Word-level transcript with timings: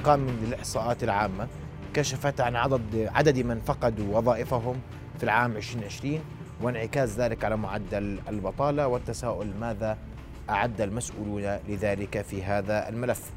أرقام 0.00 0.20
من 0.20 0.44
الإحصاءات 0.48 1.04
العامة 1.04 1.48
كشفت 1.94 2.40
عن 2.40 2.56
عدد 2.56 3.08
عدد 3.14 3.38
من 3.38 3.60
فقدوا 3.60 4.18
وظائفهم 4.18 4.80
في 5.18 5.24
العام 5.24 5.56
2020 5.56 6.20
وانعكاس 6.62 7.18
ذلك 7.18 7.44
على 7.44 7.56
معدل 7.56 8.18
البطالة 8.28 8.86
والتساؤل 8.86 9.52
ماذا 9.60 9.98
أعد 10.50 10.80
المسؤولون 10.80 11.58
لذلك 11.68 12.22
في 12.22 12.42
هذا 12.42 12.88
الملف. 12.88 13.30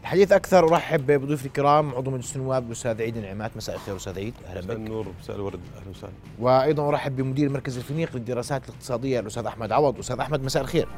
الحديث 0.00 0.32
أكثر 0.32 0.68
أرحب 0.68 1.06
بضيوف 1.06 1.46
الكرام 1.46 1.94
عضو 1.94 2.10
مجلس 2.10 2.36
النواب 2.36 2.66
الأستاذ 2.66 3.02
عيد 3.02 3.16
النعمات. 3.16 3.56
مساء 3.56 3.74
الخير 3.74 3.96
أستاذ 3.96 4.18
عيد. 4.18 4.34
أهلا 4.46 4.60
بك. 4.60 4.70
النور 4.70 5.06
مساء 5.20 5.36
الورد. 5.36 5.60
أهلا 5.76 5.90
وسهلا. 5.90 6.12
وأيضا 6.38 6.88
أرحب 6.88 7.16
بمدير 7.16 7.50
مركز 7.50 7.76
الفنيق 7.76 8.16
للدراسات 8.16 8.68
الاقتصادية 8.68 9.20
الأستاذ 9.20 9.46
أحمد 9.46 9.72
عوض. 9.72 9.98
أستاذ 9.98 10.18
أحمد 10.18 10.42
مساء 10.42 10.62
الخير. 10.62 10.88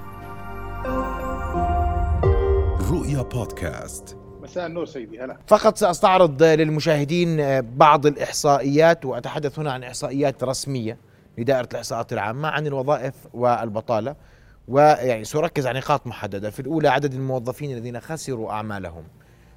رؤيا 2.91 3.23
بودكاست. 3.23 4.17
مساء 4.51 4.67
النور 4.67 4.87
سيدي 4.87 5.21
هلا. 5.21 5.37
فقط 5.47 5.77
سأستعرض 5.77 6.43
للمشاهدين 6.43 7.61
بعض 7.61 8.07
الإحصائيات 8.07 9.05
وأتحدث 9.05 9.59
هنا 9.59 9.73
عن 9.73 9.85
إحصائيات 9.85 10.45
رسمية 10.45 10.97
لدائرة 11.39 11.69
الإحصاءات 11.73 12.13
العامة 12.13 12.49
عن 12.49 12.67
الوظائف 12.67 13.15
والبطالة 13.35 14.17
ويعني 14.69 15.25
سأركز 15.25 15.67
على 15.67 15.79
نقاط 15.79 16.07
محددة. 16.07 16.51
في 16.51 16.61
الأولى 16.61 16.89
عدد 16.89 17.15
الموظفين 17.15 17.71
الذين 17.73 18.01
خسروا 18.01 18.51
أعمالهم. 18.51 19.05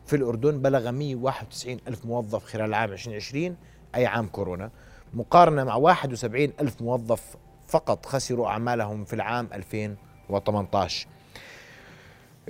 في 0.05 0.15
الأردن 0.15 0.61
بلغ 0.61 0.91
191 0.91 1.77
ألف 1.87 2.05
موظف 2.05 2.43
خلال 2.45 2.65
العام 2.65 2.91
2020 2.91 3.55
أي 3.95 4.05
عام 4.05 4.27
كورونا. 4.27 4.69
مقارنة 5.13 5.63
مع 5.63 5.75
71 5.75 6.53
ألف 6.61 6.81
موظف 6.81 7.35
فقط 7.67 8.05
خسروا 8.05 8.47
أعمالهم 8.47 9.05
في 9.05 9.13
العام 9.13 9.47
2018 9.53 11.07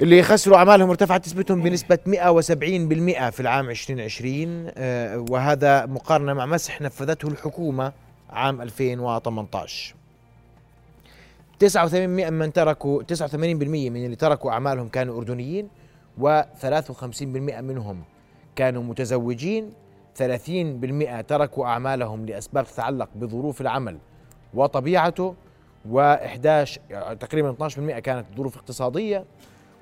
اللي 0.02 0.24
خسروا 0.24 0.58
أعمالهم 0.58 0.90
ارتفعت 0.90 1.26
نسبتهم 1.28 1.62
بنسبة 1.62 2.00
170% 2.08 2.10
في 3.30 3.40
العام 3.40 3.70
2020 3.70 4.72
آه، 4.78 5.26
وهذا 5.30 5.86
مقارنة 5.86 6.34
مع 6.34 6.46
مسح 6.46 6.82
نفذته 6.82 7.28
الحكومة 7.28 7.94
عام 8.30 8.62
2018 8.62 9.96
89% 11.60 11.94
من 12.30 12.54
تركوا 12.54 13.04
89% 13.04 13.34
من 13.34 14.06
اللي 14.06 14.16
تركوا 14.16 14.52
أعمالهم 14.52 14.88
كانوا 14.88 15.18
أردنيين 15.18 15.68
و53% 16.22 17.24
منهم 17.62 18.04
كانوا 18.56 18.84
متزوجين 18.84 19.74
30% 20.20 20.22
تركوا 21.28 21.66
أعمالهم 21.66 22.26
لأسباب 22.26 22.66
تتعلق 22.66 23.10
بظروف 23.16 23.62
العمل 23.62 23.98
وطبيعته 24.54 25.36
و11 25.92 26.80
تقريبا 27.20 27.70
12% 27.70 28.00
كانت 28.00 28.26
ظروف 28.38 28.58
اقتصادية 28.58 29.26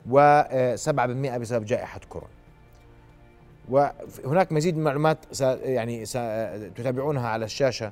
و7% 0.10 1.38
بسبب 1.38 1.66
جائحة 1.66 2.00
كورونا. 2.10 2.34
وهناك 3.70 4.52
مزيد 4.52 4.74
من 4.74 4.80
المعلومات 4.80 5.42
يعني 5.64 6.06
تتابعونها 6.76 7.28
على 7.28 7.46
الشاشة 7.46 7.92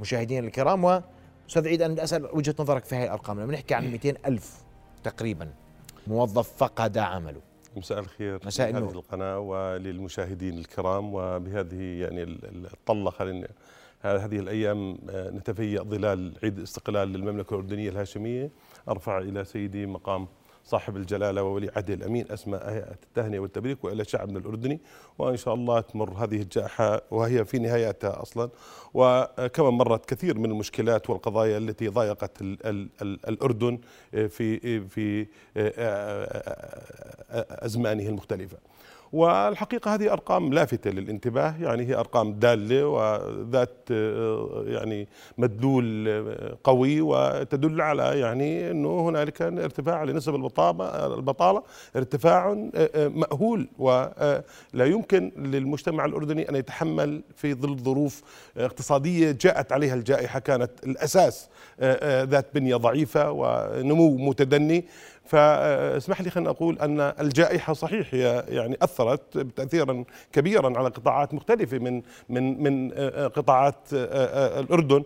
مشاهدينا 0.00 0.46
الكرام 0.46 1.02
أستاذ 1.48 1.68
عيد 1.68 1.82
أنا 1.82 1.92
بدي 1.92 2.04
أسأل 2.04 2.28
وجهة 2.32 2.54
نظرك 2.58 2.84
في 2.84 2.96
هاي 2.96 3.04
الأرقام. 3.04 3.40
لما 3.40 3.52
نحكي 3.52 3.74
عن 3.74 3.90
200 3.90 4.14
ألف 4.26 4.62
تقريبا 5.04 5.48
موظف 6.06 6.52
فقد 6.56 6.98
عمله. 6.98 7.40
مساء 7.76 7.98
الخير 7.98 8.40
مساء 8.46 8.70
النور. 8.70 8.90
هذه 8.90 8.94
القناة 8.94 9.38
وللمشاهدين 9.38 10.58
الكرام 10.58 11.14
وبهذه 11.14 12.00
يعني 12.00 12.22
الطلة 12.74 13.10
خلينا 13.10 13.48
هذه 14.00 14.38
الأيام 14.38 14.98
آه، 15.10 15.30
نتفيأ 15.30 15.82
ظلال 15.82 16.34
عيد 16.42 16.58
الاستقلال 16.58 17.08
للمملكة 17.08 17.50
الأردنية 17.54 17.88
الهاشمية. 17.88 18.50
أرفع 18.88 19.18
إلى 19.18 19.44
سيدي 19.44 19.86
مقام 19.86 20.28
صاحب 20.64 20.96
الجلالة 20.96 21.42
وولي 21.42 21.70
عهده 21.76 21.94
الأمين 21.94 22.26
هيئة 22.46 22.92
التهنئة 23.02 23.38
والتبريك 23.38 23.84
وإلى 23.84 24.04
شعبنا 24.04 24.38
الأردني 24.38 24.80
وإن 25.18 25.36
شاء 25.36 25.54
الله 25.54 25.80
تمر 25.80 26.10
هذه 26.24 26.42
الجائحة 26.42 27.02
وهي 27.10 27.44
في 27.44 27.58
نهايتها 27.58 28.22
أصلا 28.22 28.50
وكما 28.94 29.70
مرت 29.70 30.06
كثير 30.08 30.38
من 30.38 30.50
المشكلات 30.50 31.10
والقضايا 31.10 31.58
التي 31.58 31.88
ضايقت 31.88 32.40
ال 32.40 32.66
ال 32.66 32.88
ال 33.02 33.28
الأردن 33.28 33.78
في 34.12 34.80
في 34.88 35.26
أزمانه 37.50 38.06
المختلفة. 38.08 38.56
والحقيقة 39.14 39.94
هذه 39.94 40.12
أرقام 40.12 40.52
لافتة 40.52 40.90
للانتباه 40.90 41.54
يعني 41.60 41.88
هي 41.88 41.94
أرقام 41.94 42.32
دالة 42.32 42.86
وذات 42.86 43.88
آه، 43.90 44.64
يعني 44.66 45.08
مدلول 45.38 46.08
قوي 46.64 47.00
وتدل 47.00 47.80
على 47.80 48.20
يعني 48.20 48.70
أنه 48.70 49.08
هنالك 49.08 49.42
ارتفاع 49.42 50.04
لنسب 50.04 50.34
البطالة 50.34 51.14
البطالة 51.14 51.62
ارتفاع 51.96 52.52
آه، 52.74 52.90
آه، 52.94 53.08
مأهول 53.08 53.68
ولا 53.78 54.42
يمكن 54.74 55.32
للمجتمع 55.36 56.04
الأردني 56.04 56.48
أن 56.48 56.56
يتحمل 56.56 57.22
في 57.36 57.54
ظل 57.54 57.78
ظروف 57.78 58.22
اقتصادية 58.56 59.36
جاءت 59.40 59.72
عليها 59.72 59.94
الجائحة 59.94 60.38
كانت 60.38 60.70
الأساس 60.84 61.48
ذات 62.02 62.46
بنية 62.54 62.76
ضعيفة 62.76 63.30
ونمو 63.30 64.16
متدني. 64.16 64.84
فاسمح 65.24 66.20
لي 66.20 66.30
خلينا 66.30 66.50
أقول 66.50 66.78
أن 66.78 67.00
الجائحة 67.00 67.72
صحيح 67.72 68.14
هي 68.14 68.44
يعني 68.48 68.76
اثرت 69.08 69.56
تاثيرا 69.56 70.04
كبيرا 70.32 70.78
على 70.78 70.88
قطاعات 70.88 71.34
مختلفة 71.34 71.78
من 71.78 72.02
من 72.28 72.62
من 72.62 72.92
آه، 72.94 73.26
قطاعات 73.26 73.76
آه، 73.94 74.06
آه، 74.06 74.60
الأردن. 74.60 75.02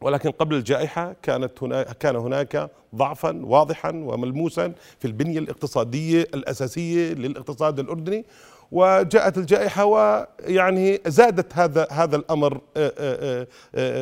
ولكن 0.00 0.30
قبل 0.30 0.56
الجائحة 0.56 1.16
كانت 1.22 1.62
هناك 1.62 1.98
كان 1.98 2.16
هناك 2.16 2.70
ضعفا 2.94 3.40
واضحا 3.44 3.90
وملموسا 3.90 4.72
في 4.98 5.04
البنية 5.04 5.38
الاقتصادية 5.38 6.22
الأساسية 6.34 7.12
للاقتصاد 7.12 7.78
الأردني. 7.78 8.24
وجاءت 8.72 9.38
الجائحة 9.38 9.84
ويعني 9.84 11.00
زادت 11.06 11.52
هذا 11.58 11.86
هذا 11.90 12.16
الأمر 12.16 12.60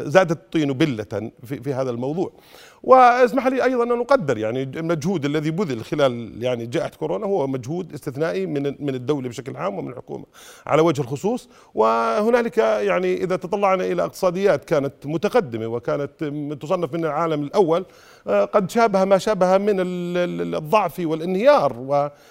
زادت 0.09 0.33
الطين 0.33 0.73
بلة 0.73 1.31
في, 1.45 1.63
في 1.63 1.75
هذا 1.75 1.91
الموضوع. 1.91 2.33
واسمح 2.83 3.47
لي 3.47 3.65
أيضا 3.65 3.85
أن 3.85 3.89
نقدر 3.89 4.39
يعني 4.39 4.63
المجهود 4.63 5.25
الذي 5.25 5.51
بذل 5.51 5.85
خلال 5.85 6.43
يعني 6.45 6.67
جائحة 6.67 6.91
كورونا 6.91 7.27
هو 7.27 7.47
مجهود 7.47 7.93
استثنائي 7.95 8.47
من 8.47 8.63
من 8.63 8.95
الدولة 8.95 9.29
بشكل 9.29 9.57
عام 9.57 9.79
ومن 9.79 9.91
الحكومة 9.91 10.25
على 10.67 10.83
وجه 10.83 11.01
الخصوص. 11.01 11.49
وهنالك 11.75 12.59
يعني 12.59 13.25
إذا 13.25 13.37
تطلعنا 13.37 13.85
إلى 13.85 14.03
اقتصاديات 14.03 14.65
كانت 14.65 14.93
متقدمة 15.05 15.67
وكانت 15.67 16.25
تصنف 16.61 16.95
من 16.95 17.05
العالم 17.05 17.43
الأول 17.43 17.85
آه، 18.27 18.45
قد 18.45 18.71
شابه 18.71 19.05
ما 19.05 19.19
شابه 19.19 19.59
من 19.59 19.77
الضعف 20.55 21.01
والانهيار. 21.01 21.79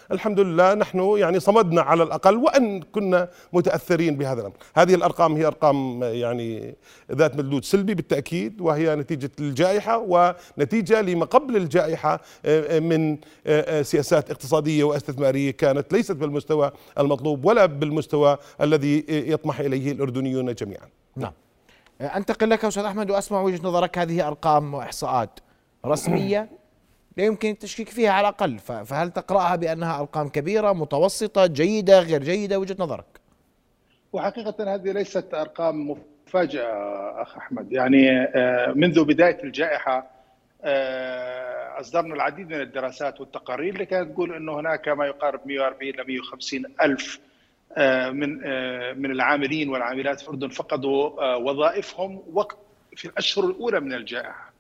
والحمد 0.10 0.40
لله 0.40 0.74
نحن 0.74 1.14
يعني 1.18 1.40
صمدنا 1.40 1.82
على 1.82 2.04
الأقل 2.04 2.36
وأن 2.38 2.82
كنا 2.82 3.30
متأثرين 3.54 4.18
بهذا 4.18 4.42
الأمر. 4.42 4.56
هذه 4.76 4.96
الأرقام 4.96 5.36
هي 5.36 5.46
أرقام 5.46 6.04
يعني 6.04 6.76
ذات 7.12 7.36
مردود 7.36 7.64
سلبي 7.64 7.94
بالتأكيد 7.94 8.62
وهي 8.62 8.96
نتيجة 8.96 9.32
الجائحة 9.40 9.98
و 9.98 10.34
نتيجة 10.60 11.02
لما 11.02 11.26
قبل 11.26 11.56
الجائحة 11.56 12.14
آه، 12.46 12.78
آه، 12.78 12.80
من 12.80 13.18
آه، 13.48 13.82
سياسات 13.82 14.32
اقتصادية 14.32 14.84
واستثمارية 14.84 15.52
كانت 15.52 15.94
ليست 15.94 16.12
بالمستوى 16.12 16.72
المطلوب 17.00 17.46
ولا 17.46 17.66
بالمستوى 17.66 18.38
الذي 18.62 19.06
يطمح 19.10 19.60
إليه 19.60 19.92
الأردنيون 19.92 20.54
جميعا. 20.54 20.88
نعم. 21.16 21.32
أنتقل 22.02 22.50
لك 22.50 22.66
أستاذ 22.66 22.84
أحمد 22.84 23.12
وأسمع 23.12 23.42
وجهة 23.42 23.68
نظرك. 23.68 23.98
هذه 23.98 24.28
أرقام 24.28 24.74
وإحصاءات 24.74 25.40
رسمية 25.86 26.50
لا 27.18 27.24
يمكن 27.24 27.50
التشكيك 27.50 27.90
فيها 27.90 28.12
على 28.12 28.28
الأقل. 28.30 28.60
فهل 28.60 29.12
تقرأها 29.12 29.56
بأنها 29.56 30.00
أرقام 30.00 30.30
كبيرة 30.30 30.74
متوسطة 30.74 31.46
جيدة 31.46 32.00
غير 32.00 32.24
جيدة؟ 32.24 32.60
وجهة 32.60 32.76
نظرك. 32.80 33.06
وحقيقة 34.14 34.76
هذه 34.76 34.92
ليست 34.92 35.34
أرقام 35.34 35.98
مفاجئة 36.28 36.68
أخ 37.22 37.38
أحمد. 37.38 37.72
يعني 37.72 38.28
منذ 38.76 39.04
بداية 39.04 39.44
الجائحة 39.44 40.21
آه، 40.64 41.80
أصدرنا 41.80 42.16
العديد 42.16 42.48
من 42.48 42.62
الدراسات 42.62 43.22
والتقارير 43.22 43.74
اللي 43.74 43.86
كانت 43.86 44.12
تقول 44.12 44.36
إنه 44.36 44.60
هناك 44.60 44.88
ما 44.88 45.06
يقارب 45.06 45.40
140 45.46 45.92
ل 45.92 46.08
150 46.08 46.66
ألف 46.82 47.20
آه، 47.78 48.10
من 48.10 48.42
آه، 48.46 48.94
من 48.94 49.12
العاملين 49.12 49.70
والعاملات 49.70 50.20
في 50.20 50.28
الأردن 50.28 50.48
فقدوا 50.50 51.36
وظائفهم 51.36 52.24
وقت 52.34 52.58
في 52.96 53.06
الأشهر 53.06 53.46
الأولى 53.46 53.80
من 53.80 53.94
الجائحة. 53.94 54.52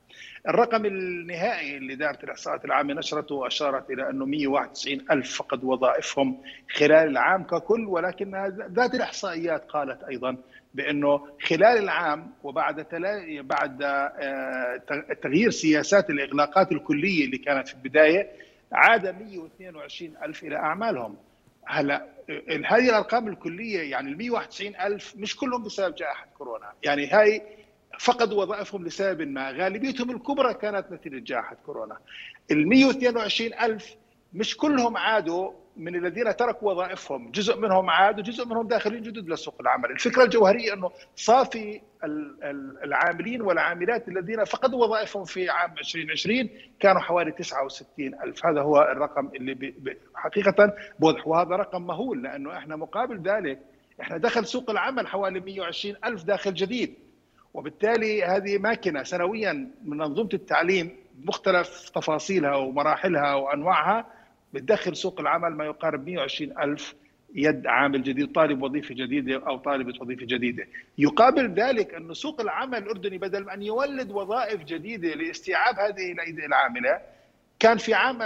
الرقم 0.47 0.85
النهائي 0.85 1.77
اللي 1.77 1.95
دائره 1.95 2.23
الإحصاءات 2.23 2.65
العامة 2.65 2.93
نشرته 2.93 3.47
أشارت 3.47 3.91
إلى 3.91 4.09
إنه 4.09 4.25
191 4.25 5.05
ألف 5.11 5.37
فقدوا 5.37 5.73
وظائفهم 5.73 6.37
خلال 6.75 7.07
العام 7.07 7.43
ككل 7.43 7.85
ولكن 7.85 8.35
ذات 8.71 8.95
الإحصائيات 8.95 9.65
قالت 9.65 10.03
أيضا 10.03 10.37
بأنه 10.73 11.27
خلال 11.41 11.77
العام 11.77 12.31
وبعد 12.43 12.85
تلا... 12.85 13.41
بعد 13.41 13.83
آه، 13.83 14.81
تغيير 15.23 15.49
سياسات 15.51 16.09
الإغلاقات 16.09 16.71
الكلية 16.71 17.25
اللي 17.25 17.37
كانت 17.37 17.67
في 17.67 17.73
البداية 17.73 18.31
عاد 18.71 19.07
122 19.07 20.13
ألف 20.23 20.43
إلى 20.43 20.55
أعمالهم. 20.55 21.15
هلأ 21.65 22.07
هذه 22.65 22.89
الأرقام 22.89 23.27
الكلية 23.27 23.91
يعني 23.91 24.11
ال 24.11 24.17
191 24.17 24.75
ألف 24.75 25.13
مش 25.15 25.35
كلهم 25.35 25.63
بسبب 25.63 25.95
جائحة 25.95 26.27
كورونا. 26.37 26.71
يعني 26.83 27.07
هاي 27.07 27.41
فقدوا 27.99 28.43
وظائفهم 28.43 28.85
لسبب 28.85 29.21
ما. 29.21 29.51
غالبيتهم 29.51 30.11
الكبرى 30.11 30.53
كانت 30.53 30.91
نتيجة 30.91 31.19
جائحة 31.19 31.55
كورونا. 31.65 31.97
ال 32.51 32.67
122 32.67 33.53
ألف 33.53 33.95
مش 34.33 34.57
كلهم 34.57 34.97
عادوا 34.97 35.51
من 35.81 35.95
الذين 35.95 36.35
تركوا 36.35 36.71
وظائفهم 36.71 37.31
جزء 37.31 37.57
منهم 37.57 37.89
عاد 37.89 38.19
وجزء 38.19 38.45
منهم 38.45 38.67
داخلين 38.67 39.01
جدد 39.01 39.29
لسوق 39.29 39.55
العمل. 39.61 39.91
الفكرة 39.91 40.23
الجوهرية 40.23 40.73
أنه 40.73 40.91
صافي 41.15 41.81
العاملين 42.83 43.41
والعاملات 43.41 44.07
الذين 44.07 44.43
فقدوا 44.43 44.85
وظائفهم 44.85 45.23
في 45.23 45.49
عام 45.49 45.73
2020 45.77 46.49
كانوا 46.79 47.01
حوالي 47.01 47.31
69 47.31 48.13
ألف. 48.23 48.45
هذا 48.45 48.61
هو 48.61 48.81
الرقم 48.81 49.27
اللي 49.35 49.73
حقيقة 50.15 50.73
بوضح. 50.99 51.27
وهذا 51.27 51.55
رقم 51.55 51.87
مهول 51.87 52.23
لأنه 52.23 52.57
إحنا 52.57 52.75
مقابل 52.75 53.21
ذلك 53.21 53.59
إحنا 54.01 54.17
دخل 54.17 54.45
سوق 54.45 54.69
العمل 54.69 55.07
حوالي 55.07 55.39
120 55.39 55.95
ألف 56.05 56.23
داخل 56.23 56.53
جديد. 56.53 56.95
وبالتالي 57.53 58.23
هذه 58.23 58.57
ماكينة 58.57 59.03
سنويا 59.03 59.53
من 59.85 59.97
منظومة 59.97 60.29
التعليم 60.33 60.97
بمختلف 61.15 61.89
تفاصيلها 61.89 62.55
ومراحلها 62.55 63.35
وأنواعها. 63.35 64.20
بتدخل 64.53 64.95
سوق 64.95 65.19
العمل 65.19 65.49
ما 65.49 65.65
يقارب 65.65 66.07
120 66.07 66.59
ألف 66.59 66.95
يد 67.35 67.67
عامل 67.67 68.03
جديد 68.03 68.31
طالب 68.31 68.61
وظيفة 68.61 68.95
جديدة 68.95 69.47
أو 69.47 69.57
طالبة 69.57 69.93
وظيفة 70.01 70.25
جديدة. 70.25 70.67
يقابل 70.97 71.53
ذلك 71.53 71.93
أن 71.93 72.13
سوق 72.13 72.41
العمل 72.41 72.77
الأردني 72.77 73.17
بدل 73.17 73.49
أن 73.49 73.61
يولد 73.61 74.11
وظائف 74.11 74.63
جديدة 74.63 75.09
لاستيعاب 75.09 75.75
هذه 75.79 76.11
الأيدي 76.11 76.45
العاملة 76.45 77.01
كان 77.59 77.77
في 77.77 77.93
عام 77.93 78.19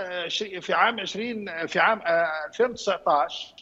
في 0.61 0.73
عام 0.73 0.99
20 0.99 1.67
في 1.67 1.79
عام 1.79 2.01
2019 2.47 3.55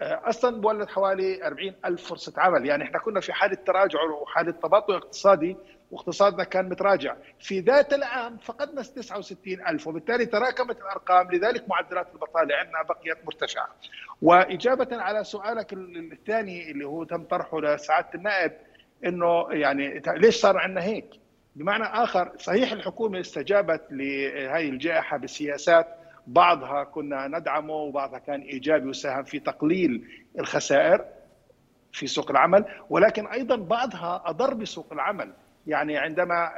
أصلا 0.00 0.60
بولد 0.60 0.88
حوالي 0.88 1.46
40 1.46 1.72
ألف 1.84 2.06
فرصة 2.08 2.32
عمل. 2.36 2.66
يعني 2.66 2.84
إحنا 2.84 2.98
كنا 2.98 3.20
في 3.20 3.32
حالة 3.32 3.54
تراجع 3.66 3.98
وحالة 4.02 4.50
تباطؤ 4.50 4.94
اقتصادي 4.96 5.56
واقتصادنا 5.90 6.44
كان 6.44 6.68
متراجع. 6.68 7.16
في 7.40 7.60
ذات 7.60 7.92
العام 7.92 8.36
فقدنا 8.36 8.82
69 8.82 9.66
ألف 9.66 9.86
وبالتالي 9.86 10.26
تراكمت 10.26 10.76
الأرقام 10.76 11.30
لذلك 11.32 11.68
معدلات 11.68 12.06
البطالة 12.14 12.56
عندنا 12.56 12.82
بقيت 12.82 13.24
مرتفعة. 13.24 13.68
وإجابة 14.22 14.88
على 14.92 15.24
سؤالك 15.24 15.72
الثاني 15.72 16.70
اللي 16.70 16.84
هو 16.86 17.04
تم 17.04 17.24
طرحه 17.24 17.60
لسعادة 17.60 18.08
النائب 18.14 18.52
أنه 19.04 19.46
يعني 19.50 20.02
ليش 20.06 20.36
صار 20.36 20.58
عندنا 20.58 20.82
هيك؟ 20.82 21.10
بمعنى 21.56 21.84
آخر 21.84 22.32
صحيح 22.38 22.72
الحكومة 22.72 23.20
استجابت 23.20 23.82
لهذه 23.90 24.68
الجائحة 24.68 25.16
بسياسات 25.16 25.86
بعضها 26.26 26.84
كنا 26.84 27.28
ندعمه 27.28 27.74
وبعضها 27.74 28.18
كان 28.18 28.40
إيجابي 28.40 28.88
وساهم 28.88 29.24
في 29.24 29.38
تقليل 29.38 30.08
الخسائر 30.38 31.04
في 31.92 32.06
سوق 32.06 32.30
العمل 32.30 32.64
ولكن 32.90 33.26
أيضا 33.26 33.56
بعضها 33.56 34.22
أضر 34.26 34.54
بسوق 34.54 34.92
العمل. 34.92 35.32
يعني 35.66 35.98
عندما 35.98 36.50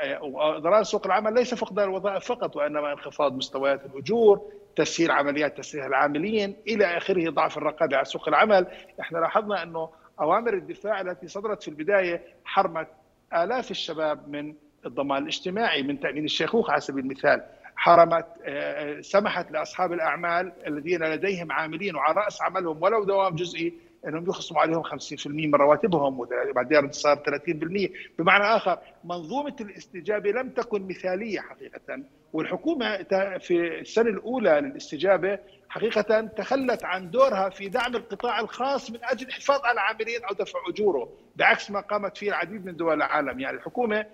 اضرار 0.57 0.83
سوق 0.83 1.07
العمل 1.07 1.35
ليس 1.35 1.55
فقدان 1.55 1.85
الوظائف 1.85 2.25
فقط 2.25 2.57
وإنما 2.57 2.93
انخفاض 2.93 3.37
مستويات 3.37 3.87
الأجور 3.87 4.53
تسهيل 4.77 5.11
عمليات 5.11 5.59
تسهيل 5.59 5.85
العاملين 5.85 6.57
إلى 6.69 6.97
آخره 6.97 7.31
ضعف 7.31 7.59
الرقابة 7.59 7.97
على 7.97 8.05
سوق 8.05 8.29
العمل. 8.29 8.67
إحنا 9.01 9.19
لاحظنا 9.19 9.63
أنه 9.63 9.89
أوامر 10.21 10.55
الدفاع 10.55 11.01
التي 11.01 11.29
صدرت 11.29 11.63
في 11.63 11.69
البداية 11.69 12.23
حرمت 12.45 12.89
آلاف 13.35 13.71
الشباب 13.71 14.29
من 14.29 14.55
الضمان 14.87 15.23
الاجتماعي 15.23 15.83
من 15.83 16.01
تأمين 16.01 16.25
الشيخوخة 16.25 16.73
على 16.73 16.81
سبيل 16.81 17.05
المثال. 17.05 17.43
حرمت 17.77 18.27
آه، 18.45 19.01
سمحت 19.01 19.51
لأصحاب 19.51 19.93
الأعمال 19.93 20.53
الذين 20.67 21.03
لديهم 21.05 21.53
عاملين 21.53 21.97
وعلى 21.97 22.15
رأس 22.17 22.43
عملهم 22.43 22.83
ولو 22.83 23.05
دوام 23.05 23.35
جزئي 23.35 23.75
انهم 24.07 24.29
يخصموا 24.29 24.61
عليهم 24.61 24.83
50% 24.83 25.27
من 25.27 25.55
رواتبهم 25.55 26.21
وبعدين 26.21 26.93
صار 26.93 27.17
30% 27.17 28.19
بمعنى 28.19 28.45
آخر 28.45 28.79
منظومة 29.05 29.57
الاستجابة 29.61 30.31
لم 30.31 30.49
تكن 30.49 30.89
مثالية 30.89 31.41
حقيقة 31.41 32.03
والحكومة 32.33 32.97
في 33.39 33.81
السنة 33.81 34.11
الأولى 34.11 34.61
للاستجابة 34.61 35.39
حقيقة 35.69 36.21
تخلت 36.21 36.85
عن 36.85 37.11
دورها 37.11 37.49
في 37.49 37.69
دعم 37.69 37.97
القطاع 37.97 38.41
الخاص 38.41 38.91
من 38.91 38.99
أجل 39.03 39.27
الحفاظ 39.27 39.61
على 39.65 39.73
العاملين 39.73 40.25
أو 40.25 40.35
دفع 40.35 40.59
أجوره 40.69 41.09
بعكس 41.37 41.71
ما 41.71 41.81
قامت 41.81 42.17
فيه 42.17 42.29
العديد 42.29 42.67
من 42.67 42.77
دول 42.77 42.95
العالم. 42.97 43.41
يعني 43.41 43.57
الحكومة 43.57 44.07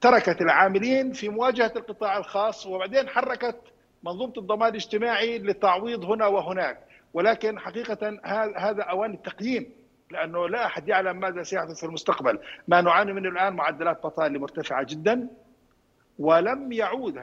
تركت 0.00 0.42
العاملين 0.42 1.12
في 1.12 1.28
مواجهة 1.28 1.72
القطاع 1.76 2.18
الخاص 2.18 2.66
وبعدين 2.66 3.08
حركت 3.08 3.56
منظومة 4.02 4.32
الضمان 4.38 4.68
الاجتماعي 4.68 5.38
للتعويض 5.38 6.04
هنا 6.04 6.26
وهناك. 6.26 6.78
ولكن 7.14 7.58
حقيقة 7.58 8.20
هذا 8.56 8.82
أوان 8.82 9.14
التقييم 9.14 9.72
لأنه 10.10 10.48
لا 10.48 10.66
أحد 10.66 10.88
يعلم 10.88 11.20
ماذا 11.20 11.42
سيحدث 11.42 11.80
في 11.80 11.86
المستقبل. 11.86 12.38
ما 12.68 12.80
نعاني 12.80 13.12
منه 13.12 13.28
الآن 13.28 13.52
معدلات 13.52 14.02
بطاله 14.02 14.38
مرتفعة 14.38 14.86
جدا 14.88 15.28
ولم 16.18 16.72
يعود. 16.72 17.14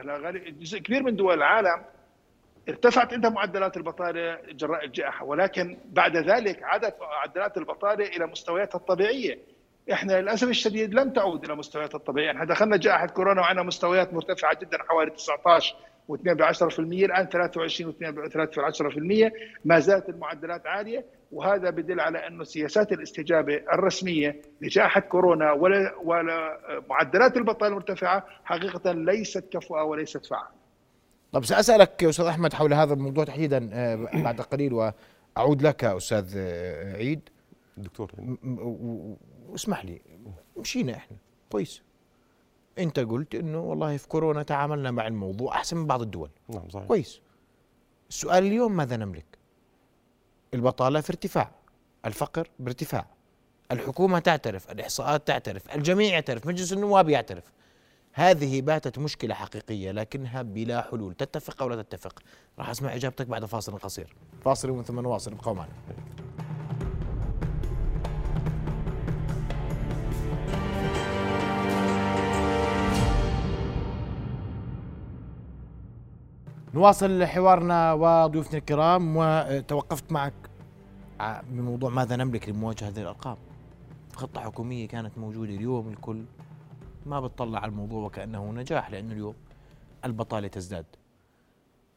جزء 0.60 0.78
كبير 0.78 1.02
من 1.02 1.16
دول 1.16 1.34
العالم 1.34 1.84
ارتفعت 2.68 3.12
عندها 3.12 3.30
معدلات 3.30 3.76
البطالة 3.76 4.38
جراء 4.50 4.84
الجائحة. 4.84 5.24
ولكن 5.24 5.78
بعد 5.84 6.16
ذلك 6.16 6.62
عادت 6.62 6.96
معدلات 7.00 7.56
البطالة 7.56 8.04
إلى 8.04 8.26
مستوياتها 8.26 8.78
الطبيعية. 8.78 9.38
إحنا 9.92 10.20
للأسف 10.20 10.48
الشديد 10.48 10.94
لم 10.94 11.10
تعود 11.10 11.44
إلى 11.44 11.54
مستوياتها 11.54 11.98
الطبيعية، 11.98 12.30
إحنا 12.30 12.44
دخلنا 12.44 12.76
جائحة 12.76 13.06
كورونا 13.06 13.40
وعندنا 13.40 13.62
مستويات 13.62 14.14
مرتفعة 14.14 14.58
جدا 14.60 14.78
حوالي 14.82 15.10
19 15.10 15.76
و2 16.12 16.32
ب 16.32 16.42
10% 16.42 16.78
الآن 16.78 17.26
23 17.26 17.92
و2 17.92 17.96
ب 18.04 18.28
10% 19.28 19.32
ما 19.64 19.78
زالت 19.78 20.08
المعدلات 20.08 20.66
عالية 20.66 21.04
وهذا 21.32 21.70
بدل 21.70 22.00
على 22.00 22.26
انه 22.26 22.44
سياسات 22.44 22.92
الاستجابة 22.92 23.54
الرسمية 23.72 24.42
لجائحه 24.60 25.00
كورونا 25.00 25.52
ولا 25.52 25.94
ولا 26.04 26.58
معدلات 26.90 27.36
البطالة 27.36 27.68
المرتفعة 27.68 28.26
حقيقة 28.44 28.92
ليست 28.92 29.44
كفؤة 29.52 29.82
وليست 29.84 30.26
فعالة. 30.26 30.56
طب 31.32 31.44
سأسألك 31.44 32.04
أستاذ 32.04 32.24
أحمد 32.26 32.52
حول 32.54 32.74
هذا 32.74 32.94
الموضوع 32.94 33.24
تحديدا 33.24 33.70
آه، 33.72 34.08
بعد 34.22 34.40
قليل 34.40 34.72
وأعود 34.72 35.62
لك 35.62 35.84
أستاذ 35.84 36.34
آه، 36.36 36.96
عيد. 36.96 37.28
دكتور. 37.76 38.12
اسمح 39.54 39.84
لي. 39.84 40.00
مشينا 40.56 40.92
إحنا. 40.96 41.16
كويس. 41.50 41.82
انت 42.78 43.00
قلت 43.00 43.34
انه 43.34 43.60
والله 43.60 43.96
في 43.96 44.08
كورونا 44.08 44.42
تعاملنا 44.42 44.90
مع 44.90 45.06
الموضوع 45.06 45.54
احسن 45.56 45.76
من 45.76 45.86
بعض 45.86 46.02
الدول. 46.02 46.30
نعم 46.48 46.68
صحيح. 46.68 46.86
كويس. 46.86 47.20
السؤال 48.08 48.46
اليوم 48.46 48.76
ماذا 48.76 48.96
نملك؟ 48.96 49.38
البطالة 50.54 51.00
في 51.00 51.10
ارتفاع 51.10 51.50
الفقر 52.04 52.50
بارتفاع 52.58 53.06
الحكومة 53.72 54.18
تعترف 54.18 54.70
الإحصاءات 54.70 55.26
تعترف 55.26 55.74
الجميع 55.74 56.12
يعترف 56.12 56.46
مجلس 56.46 56.72
النواب 56.72 57.08
يعترف. 57.08 57.52
هذه 58.12 58.62
باتت 58.62 58.98
مشكلة 58.98 59.34
حقيقية 59.34 59.92
لكنها 59.92 60.42
بلا 60.42 60.82
حلول. 60.82 61.14
تتفق 61.14 61.62
أو 61.62 61.68
لا 61.68 61.82
تتفق؟ 61.82 62.22
راح 62.58 62.70
أسمع 62.70 62.94
إجابتك 62.94 63.26
بعد 63.26 63.44
فاصل 63.44 63.78
قصير. 63.78 64.16
فاصل 64.44 64.70
ومن 64.70 64.82
ثم 64.82 65.00
نواصل 65.00 65.32
ابقوا 65.32 65.54
معنا 65.54 65.72
نواصل 76.76 77.24
حوارنا 77.24 77.92
وضيوفنا 77.92 78.58
الكرام 78.58 79.16
وتوقفت 79.16 80.12
معك 80.12 80.32
بموضوع 81.50 81.90
ماذا 81.90 82.16
نملك 82.16 82.48
لمواجهة 82.48 82.88
هذه 82.88 83.00
الأرقام 83.02 83.36
خطة 84.12 84.40
حكومية 84.40 84.88
كانت 84.88 85.18
موجودة 85.18 85.54
اليوم 85.54 85.88
الكل 85.88 86.24
ما 87.06 87.20
بتطلع 87.20 87.58
على 87.58 87.70
الموضوع 87.70 88.04
وكأنه 88.04 88.52
نجاح 88.52 88.90
لأنه 88.90 89.12
اليوم 89.12 89.34
البطالة 90.04 90.48
تزداد 90.48 90.86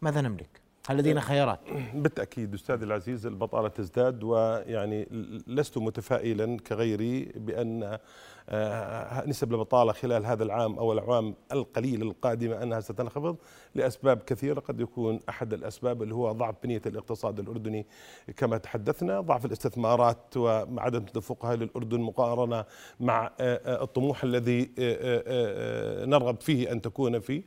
ماذا 0.01 0.21
نملك؟ 0.21 0.61
هل 0.89 0.97
لدينا 0.97 1.21
خيارات؟ 1.21 1.59
بالتأكيد 1.93 2.53
أستاذ 2.53 2.81
العزيز 2.81 3.25
البطالة 3.25 3.67
تزداد 3.67 4.23
ويعني 4.23 5.07
لست 5.47 5.77
متفائلا 5.77 6.57
كغيري 6.57 7.25
بأن 7.35 7.97
نسب 9.27 9.53
البطالة 9.53 9.91
خلال 9.91 10.25
هذا 10.25 10.43
العام 10.43 10.79
أو 10.79 10.93
الأعوام 10.93 11.35
القليلة 11.51 12.03
القادمة 12.03 12.63
أنها 12.63 12.79
ستنخفض 12.79 13.37
لأسباب 13.75 14.17
كثيرة. 14.17 14.59
قد 14.59 14.79
يكون 14.79 15.19
أحد 15.29 15.53
الأسباب 15.53 16.03
اللي 16.03 16.15
هو 16.15 16.31
ضعف 16.31 16.55
بنية 16.63 16.81
الاقتصاد 16.85 17.39
الأردني 17.39 17.85
كما 18.37 18.57
تحدثنا 18.57 19.21
ضعف 19.21 19.45
الاستثمارات 19.45 20.37
وعدم 20.37 20.99
تدفقها 20.99 21.55
للأردن 21.55 21.99
مقارنة 21.99 22.65
مع 22.99 23.31
آه، 23.39 23.61
آه، 23.65 23.83
الطموح 23.83 24.23
الذي 24.23 24.71
نرغب 26.07 26.41
فيه 26.41 26.71
أن 26.71 26.81
تكون 26.81 27.19
فيه. 27.19 27.43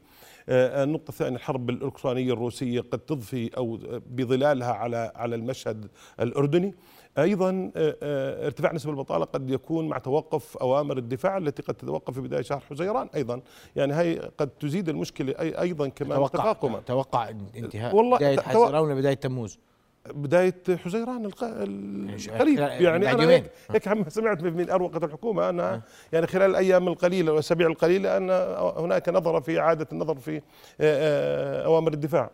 النقطة 0.49 1.09
الثانية 1.09 1.37
الحرب 1.37 1.71
الأوكرانية 1.71 2.33
الروسية 2.33 2.81
قد 2.81 2.99
تضفي 2.99 3.57
أو 3.57 3.79
بظلالها 4.07 4.73
على 4.73 5.13
على 5.15 5.35
المشهد 5.35 5.89
الأردني. 6.21 6.75
أيضا 7.19 7.71
آه، 7.77 7.97
آه، 8.03 8.47
ارتفاع 8.47 8.73
نسب 8.73 8.91
البطالة 8.91 9.25
قد 9.25 9.51
يكون 9.51 9.89
مع 9.89 9.99
توقف 9.99 10.57
أوامر 10.57 10.99
الدفاع 10.99 11.37
التي 11.37 11.63
قد 11.63 11.75
تتوقف 11.75 12.15
في 12.15 12.21
بداية 12.21 12.43
شهر 12.43 12.61
حزيران 12.61 13.09
أيضا. 13.15 13.41
يعني 13.77 13.95
هي 13.95 14.31
قد 14.39 14.49
تزيد 14.49 14.89
المشكلة 14.89 15.35
أيضا 15.39 15.89
كمان 15.89 16.19
توقع 16.19 16.43
تفاقما 16.43 16.81
توقع 16.81 17.29
انتهاء 17.57 17.97
والله 17.97 18.17
بداية 18.17 18.41
حزيران 18.41 18.95
بداية 18.95 19.15
تموز؟ 19.15 19.59
بداية 20.11 20.63
حزيران 20.85 21.31
القريب 21.43 22.59
يعني 22.59 23.11
أنا 23.11 23.29
هيك, 23.31 23.51
هيك 23.71 23.89
عم 23.89 24.05
سمعت 24.09 24.43
من 24.43 24.71
أروقة 24.71 25.05
الحكومة 25.05 25.49
أنا 25.49 25.75
أه. 25.75 25.83
يعني 26.13 26.27
خلال 26.27 26.51
الأيام 26.51 26.89
القليلة 26.89 27.33
والأسابيع 27.33 27.67
القليلة 27.67 28.17
أن 28.17 28.31
هناك 28.85 29.09
نظر 29.09 29.41
في 29.41 29.61
إعادة 29.61 29.87
النظر 29.93 30.15
في 30.15 30.43
آه، 30.81 31.65
أوامر 31.65 31.93
الدفاع. 31.93 32.31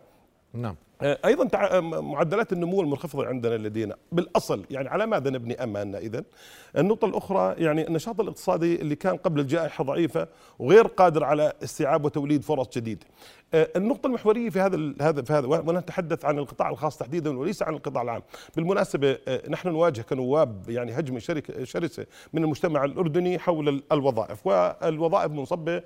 نعم. 0.53 0.75
أيضا 1.01 1.47
تع- 1.47 1.79
معدلات 1.79 2.53
النمو 2.53 2.81
المنخفضة 2.81 3.25
عندنا 3.27 3.55
لدينا 3.55 3.95
بالأصل 4.11 4.65
يعني 4.69 4.89
على 4.89 5.05
ماذا 5.05 5.29
نبني 5.29 5.63
امالنا 5.63 5.97
اذا؟ 5.97 6.23
النقطة 6.77 7.05
الأخرى 7.05 7.55
يعني 7.57 7.87
النشاط 7.87 8.19
الاقتصادي 8.19 8.81
اللي 8.81 8.95
كان 8.95 9.17
قبل 9.17 9.39
الجائحة 9.39 9.83
ضعيفة 9.83 10.27
وغير 10.59 10.87
قادر 10.87 11.23
على 11.23 11.53
استيعاب 11.63 12.05
وتوليد 12.05 12.43
فرص 12.43 12.67
جديده. 12.77 13.05
آه، 13.53 13.69
النقطة 13.75 14.07
المحورية 14.07 14.49
في 14.49 14.59
هذا 14.59 14.93
هذا 15.01 15.21
في 15.21 15.33
هذا 15.33 15.47
ونتحدث 15.47 16.25
عن 16.25 16.39
القطاع 16.39 16.69
الخاص 16.69 16.97
تحديدا 16.97 17.39
وليس 17.39 17.63
عن 17.63 17.73
القطاع 17.73 18.01
العام. 18.01 18.21
بالمناسبة 18.55 19.17
آه، 19.27 19.49
نحن 19.49 19.69
نواجه 19.69 20.01
كنواب 20.01 20.69
يعني 20.69 20.91
هجمة 20.99 21.19
شركة 21.19 21.63
شرسة 21.63 22.05
من 22.33 22.43
المجتمع 22.43 22.85
الأردني 22.85 23.39
حول 23.39 23.69
ال- 23.69 23.83
الوظائف 23.91 24.47
والوظائف 24.47 25.31
منصبة 25.31 25.81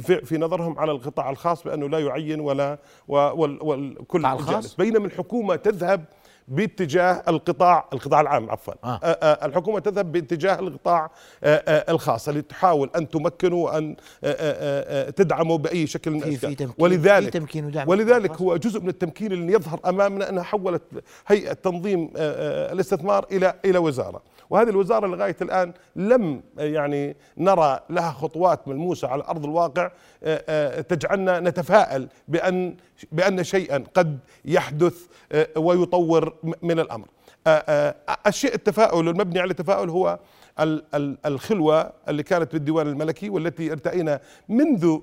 في, 0.00 0.38
نظرهم 0.38 0.78
على 0.78 0.92
القطاع 0.92 1.30
الخاص 1.30 1.64
بأنه 1.64 1.88
لا 1.88 1.98
يعين 1.98 2.40
ولا 2.40 2.78
القطاع 3.10 4.32
الخاص؟ 4.32 4.53
جالس 4.60 4.74
بينما 4.74 5.06
الحكومة 5.06 5.56
تذهب 5.56 6.04
باتجاه 6.48 7.22
القطاع 7.28 7.88
القطاع 7.92 8.20
العام 8.20 8.50
عفوا 8.50 8.74
آه. 8.84 9.00
آه. 9.02 9.06
آه 9.06 9.46
الحكومة 9.46 9.78
تذهب 9.80 10.12
باتجاه 10.12 10.58
القطاع 10.58 11.10
آه 11.44 11.62
آه 11.68 11.92
الخاص 11.92 12.28
اللي 12.28 12.42
تحاول 12.42 12.90
أن 12.96 13.08
تمكنه 13.08 13.68
آه 13.68 13.78
آه 13.78 13.96
آه 14.24 15.10
تدعمه 15.10 15.58
بأي 15.58 15.86
شكل 15.86 16.10
من 16.10 16.20
تمكين 16.20 16.70
ولذلك 16.78 17.24
في 17.32 17.38
تمكين 17.38 17.64
ودعم 17.64 17.88
ولذلك. 17.88 18.36
هو 18.40 18.56
جزء 18.56 18.80
من 18.80 18.88
التمكين 18.88 19.32
اللي 19.32 19.52
يظهر 19.52 19.80
أمامنا 19.86 20.28
أنها 20.28 20.42
حولت 20.42 20.82
هيئة 21.26 21.52
تنظيم 21.52 22.10
آه، 22.16 22.68
آه، 22.70 22.72
الاستثمار 22.72 23.26
إلى 23.32 23.54
إلى 23.64 23.78
وزارة 23.78 24.22
وهذه 24.50 24.68
الوزارة 24.68 25.06
لغاية 25.06 25.36
الآن 25.42 25.72
لم 25.96 26.42
آه، 26.58 26.62
يعني 26.62 27.16
نرى 27.38 27.80
لها 27.90 28.10
خطوات 28.10 28.68
ملموسة 28.68 29.08
على 29.08 29.24
أرض 29.28 29.44
الواقع 29.44 29.90
آه، 30.24 30.44
آه، 30.48 30.80
تجعلنا 30.80 31.40
نتفائل 31.40 32.08
بأن 32.28 32.76
بأن 33.12 33.44
شيئا 33.44 33.84
قد 33.94 34.18
يحدث 34.44 34.94
آه، 35.32 35.48
ويطور 35.56 36.34
من 36.62 36.80
الأمر. 36.80 37.06
آه، 37.46 37.50
آه، 37.50 37.94
الشيء 38.26 38.54
التفاؤل 38.54 39.08
المبني 39.08 39.40
على 39.40 39.50
التفاؤل 39.50 39.90
هو 39.90 40.18
ال- 40.60 40.84
ال- 40.94 41.18
الخلوة 41.26 41.92
اللي 42.08 42.22
كانت 42.22 42.52
بالديوان 42.52 42.86
الملكي 42.88 43.30
والتي 43.30 43.72
ارتأينا 43.72 44.20
منذ 44.48 44.98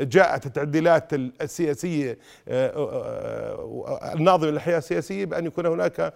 جاءت 0.00 0.46
التعديلات 0.46 1.14
ال- 1.14 1.32
السياسية 1.42 2.18
الناظمة 4.14 4.50
للحياة 4.50 4.78
السياسية 4.78 5.24
بأن 5.24 5.46
يكون 5.46 5.66
هناك 5.66 6.14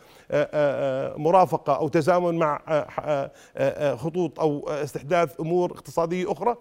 مرافقة 1.19 1.77
أو 1.77 1.89
تزامن 1.89 2.35
مع 2.39 2.61
خطوط 3.97 4.41
أو 4.41 4.69
استحداث 4.69 5.41
أمور 5.41 5.71
اقتصادية 5.73 6.33
أخرى. 6.33 6.57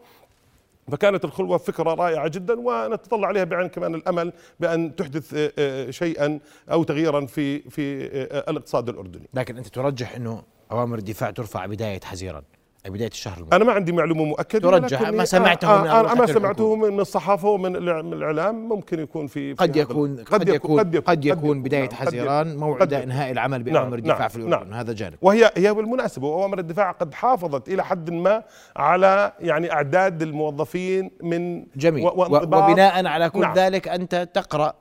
فكانت 0.89 1.25
الخلوة 1.25 1.57
فكرة 1.57 1.93
رائعة 1.93 2.27
جدا 2.27 2.59
ونتطلع 2.59 3.27
عليها 3.27 3.43
بعين 3.43 3.67
كمان 3.67 3.95
الأمل 3.95 4.33
بأن 4.59 4.95
تحدث 4.95 5.33
آه، 5.33 5.51
آه، 5.59 5.91
شيئا 5.91 6.39
أو 6.71 6.83
تغييرا 6.83 7.25
في 7.25 7.59
في 7.69 8.05
آه، 8.05 8.51
الاقتصاد 8.51 8.89
الأردني. 8.89 9.29
لكن 9.33 9.57
أنت 9.57 9.67
ترجح 9.67 10.15
إنه 10.15 10.43
أوامر 10.71 10.97
الدفاع 10.97 11.31
ترفع 11.31 11.65
بداية 11.65 11.99
حزيران 12.03 12.43
أي 12.43 12.58
بداية 12.87 13.07
الشهر 13.07 13.37
المقبل 13.37 13.55
أنا 13.55 13.65
ما 13.65 13.71
عندي 13.71 13.91
معلومة 13.91 14.23
مؤكدة 14.23 14.71
ترجح 14.79 15.01
ما 15.01 15.25
سمعته 15.25 15.67
آه، 15.75 15.81
من 15.81 15.87
آه، 15.87 15.99
أروقة 15.99 16.15
ما 16.15 16.25
سمعته. 16.25 16.75
من 16.75 16.99
الصحافة 16.99 17.47
ومن 17.49 17.75
الإعلام 18.13 18.69
ممكن 18.69 18.99
يكون 18.99 19.27
في, 19.27 19.55
في 19.55 19.63
قد 19.63 19.69
هذا- 19.69 19.79
يكون 19.81 20.17
قد 20.23 20.49
يكون 20.49 20.79
قد 20.81 21.25
يكون 21.25 21.63
بدايه 21.63 21.81
نعم، 21.81 21.89
قد 21.89 21.93
حزيران 22.07 22.47
يكون. 22.47 22.59
موعد 22.59 22.81
قد 22.81 22.91
يكون. 22.91 23.03
إنهاء 23.03 23.31
العمل 23.31 23.63
نعم، 23.63 23.73
باوامر 23.73 23.97
الدفاع 23.97 24.19
نعم، 24.19 24.29
في 24.29 24.35
الاردن 24.35 24.69
نعم. 24.69 24.73
هذا 24.79 24.93
جانب 24.93 25.15
وهي 25.21 25.51
هي 25.57 25.73
بالمناسبة 25.73 26.27
اوامر 26.27 26.59
الدفاع 26.59 26.91
قد 26.91 27.13
حافظت 27.13 27.69
إلى 27.69 27.83
حد 27.85 28.09
ما 28.09 28.43
على 28.75 29.31
يعني 29.39 29.71
أعداد 29.71 30.21
الموظفين 30.21 31.11
من 31.23 31.65
جميل 31.75 32.05
وبناء 32.15 33.05
على 33.05 33.29
كل 33.29 33.41
نعم. 33.41 33.53
ذلك 33.53 33.87
أنت 33.87 34.29
تقرأ 34.33 34.73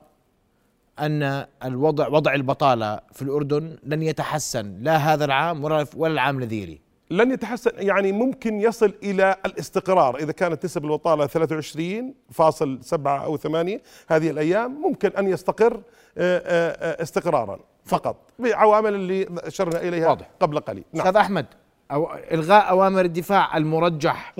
أن 0.99 1.47
الوضع 1.65 2.09
وضع 2.09 2.35
البطالة 2.35 3.01
في 3.13 3.23
الأردن 3.23 3.77
لن 3.83 4.03
يتحسن 4.03 4.79
لا 4.81 4.97
هذا 4.97 5.25
العام 5.25 5.65
ولا 5.65 5.87
ولا 5.97 6.13
العام 6.13 6.39
الذي 6.39 6.63
يليه 6.63 6.88
لن 7.11 7.31
يتحسن 7.31 7.71
يعني 7.77 8.13
ممكن 8.13 8.61
يصل 8.61 8.95
إلى 9.03 9.37
الاستقرار. 9.47 10.17
إذا 10.17 10.33
كانت 10.33 10.65
نسب 10.65 10.85
البطاله 10.85 11.27
23.7 11.27 13.07
أو 13.07 13.37
8 13.37 13.81
هذه 14.09 14.31
الأيام 14.31 14.83
ممكن 14.83 15.11
أن 15.19 15.29
يستقر 15.29 15.83
آه، 16.19 16.39
آه، 16.39 17.03
استقرارا 17.03 17.59
فقط 17.85 18.17
بعوامل 18.39 18.95
اللي 18.95 19.27
اشرنا 19.39 19.81
إليها 19.81 20.09
واضح. 20.09 20.31
قبل 20.41 20.59
قليل. 20.61 20.85
نعم. 20.93 21.07
أستاذ 21.07 21.21
أحمد 21.21 21.47
أو 21.91 22.15
إلغاء 22.33 22.71
أوامر 22.71 23.05
الدفاع 23.05 23.57
المرجح 23.57 24.35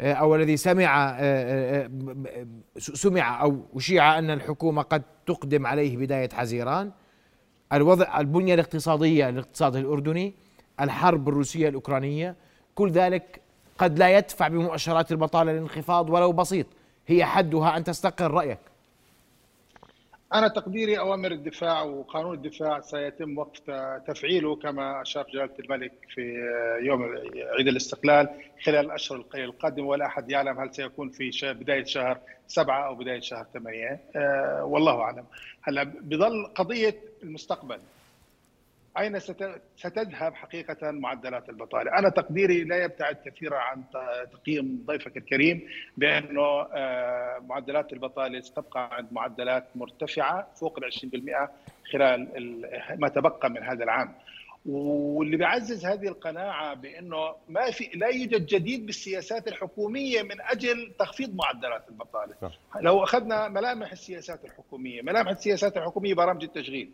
آه، 0.00 0.12
أو 0.12 0.34
الذي 0.34 0.56
سمع 0.56 1.18
سمع 2.78 3.42
أو 3.42 3.60
أشيع 3.76 4.18
أن 4.18 4.30
الحكومة 4.30 4.82
قد 4.82 5.02
تقدم 5.26 5.66
عليه 5.66 5.96
بداية 5.96 6.28
حزيران. 6.32 6.90
الوضع 7.72 8.20
البنية 8.20 8.54
الاقتصادية 8.54 9.30
للاقتصاد 9.30 9.76
الأردني 9.76 10.34
الحرب 10.80 11.28
الروسية 11.28 11.68
الأوكرانية. 11.68 12.34
كل 12.74 12.90
ذلك 12.90 13.40
قد 13.78 13.98
لا 13.98 14.18
يدفع 14.18 14.48
بمؤشرات 14.48 15.12
البطالة 15.12 15.52
للانخفاض 15.52 16.10
ولو 16.10 16.32
بسيط. 16.32 16.66
هي 17.06 17.24
حدها 17.24 17.76
أن 17.76 17.84
تستقر 17.84 18.30
رأيك؟ 18.30 18.58
أنا 20.34 20.48
تقديري 20.48 20.98
أوامر 20.98 21.32
الدفاع 21.32 21.82
وقانون 21.82 22.34
الدفاع 22.34 22.80
سيتم 22.80 23.38
وقف 23.38 23.60
تفعيله 24.06 24.56
كما 24.56 25.02
أشار 25.02 25.26
جلالة 25.32 25.50
الملك 25.58 25.92
في 26.14 26.34
يوم 26.82 27.02
عيد 27.58 27.68
الاستقلال 27.68 28.28
خلال 28.64 28.86
الأشهر 28.86 29.24
القادمة. 29.34 29.86
ولا 29.86 30.06
أحد 30.06 30.30
يعلم 30.30 30.60
هل 30.60 30.74
سيكون 30.74 31.10
في 31.10 31.30
بداية 31.44 31.84
شهر 31.84 32.18
سبعة 32.48 32.86
أو 32.86 32.94
بداية 32.94 33.20
شهر 33.20 33.46
ثمانية. 33.54 34.00
أه 34.16 34.64
والله 34.64 35.00
أعلم. 35.00 35.24
هلا 35.62 35.84
بظل 35.84 36.46
قضية 36.54 36.96
المستقبل. 37.22 37.78
أين 38.98 39.18
ست- 39.18 39.60
ستذهب 39.76 40.34
حقيقة 40.34 40.90
معدلات 40.90 41.48
البطالة؟ 41.48 41.98
أنا 41.98 42.08
تقديري 42.10 42.64
لا 42.64 42.84
يبتعد 42.84 43.16
كثيرا 43.26 43.56
عن 43.58 43.82
تقييم 44.32 44.82
ضيفك 44.86 45.16
الكريم 45.16 45.68
بأنه 45.96 46.42
آه، 46.74 47.38
معدلات 47.48 47.92
البطالة 47.92 48.40
ستبقى 48.40 48.88
عند 48.92 49.12
معدلات 49.12 49.64
مرتفعة 49.74 50.48
فوق 50.60 50.78
ال 50.78 50.84
20% 50.84 51.50
خلال 51.92 52.36
ال- 52.36 53.00
ما 53.00 53.08
تبقى 53.08 53.50
من 53.50 53.62
هذا 53.62 53.84
العام. 53.84 54.14
واللي 54.66 55.36
بيعزز 55.36 55.86
هذه 55.86 56.08
القناعة 56.08 56.74
بأنه 56.74 57.34
ما 57.48 57.70
في 57.70 57.90
لا 57.94 58.06
يوجد 58.08 58.46
جديد 58.46 58.86
بالسياسات 58.86 59.48
الحكومية 59.48 60.22
من 60.22 60.40
أجل 60.40 60.92
تخفيض 60.98 61.34
معدلات 61.34 61.88
البطالة. 61.88 62.34
نعم. 62.42 62.50
لو 62.80 63.02
أخذنا 63.04 63.48
ملامح 63.48 63.92
السياسات 63.92 64.44
الحكومية 64.44 65.02
ملامح 65.02 65.30
السياسات 65.30 65.76
الحكومية 65.76 66.14
برامج 66.14 66.42
التشغيل 66.44 66.90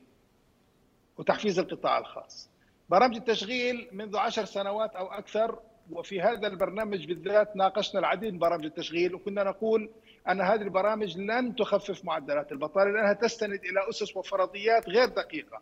وتحفيز 1.18 1.59
القطاع 1.59 1.99
الخاص. 1.99 2.50
برامج 2.88 3.16
التشغيل 3.16 3.88
منذ 3.92 4.16
عشر 4.16 4.44
سنوات 4.44 4.97
أو 4.97 5.06
أكثر 5.06 5.59
وفي 5.90 6.21
هذا 6.21 6.47
البرنامج 6.47 7.06
بالذات 7.06 7.56
ناقشنا 7.56 8.00
العديد 8.00 8.33
من 8.33 8.38
برامج 8.38 8.64
التشغيل 8.64 9.14
وكنا 9.14 9.44
نقول 9.44 9.90
أن 10.28 10.40
هذه 10.40 10.62
البرامج 10.62 11.18
لن 11.18 11.54
تخفف 11.56 12.04
معدلات 12.04 12.52
البطالة 12.52 12.90
لأنها 12.90 13.12
تستند 13.12 13.61
إلى 13.64 13.88
أسس 13.88 14.16
وفرضيات 14.16 14.88
غير 14.88 15.09
دقيقة. 15.09 15.61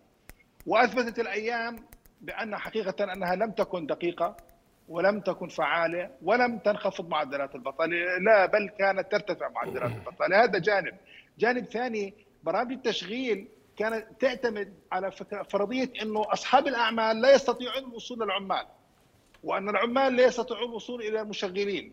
وأثبتت 0.67 1.19
الأيام 1.19 1.77
بأن 2.21 2.57
حقيقة 2.57 3.13
أنها 3.13 3.35
لم 3.35 3.51
تكن 3.51 3.87
دقيقة 3.87 4.37
ولم 4.89 5.21
تكن 5.21 5.49
فعالة 5.49 6.11
ولم 6.23 6.59
تنخفض 6.59 7.09
معدلات 7.09 7.55
البطالة 7.55 8.19
لا 8.19 8.47
بل 8.47 8.69
كانت 8.79 9.13
ترتفع 9.13 9.49
معدلات 9.49 9.93
البطالة. 9.93 10.45
هذا 10.45 10.59
جانب. 10.59 10.95
جانب 11.39 11.65
ثاني 11.65 12.15
برامج 12.43 12.73
التشغيل 12.73 13.49
كانت 13.77 14.07
تعتمد 14.21 14.75
على 14.93 15.11
فكرة 15.11 15.43
فرضية 15.43 15.93
أنه 16.03 16.25
أصحاب 16.33 16.69
الأعمال 16.69 17.21
لا 17.21 17.35
يستطيعون 17.35 17.85
الوصول 17.85 18.21
للعمال 18.21 18.67
وأن 19.45 19.69
العمال 19.69 20.17
لا 20.17 20.25
يستطيعون 20.25 20.69
الوصول 20.69 21.03
إلى 21.03 21.21
المشغلين 21.21 21.93